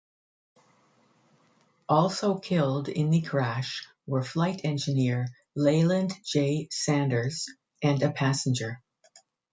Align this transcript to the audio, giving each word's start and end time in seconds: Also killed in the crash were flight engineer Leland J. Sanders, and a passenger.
Also 1.87 2.39
killed 2.39 2.89
in 2.89 3.11
the 3.11 3.21
crash 3.21 3.87
were 4.07 4.23
flight 4.23 4.61
engineer 4.63 5.27
Leland 5.55 6.11
J. 6.25 6.67
Sanders, 6.71 7.45
and 7.83 8.01
a 8.01 8.09
passenger. 8.11 8.81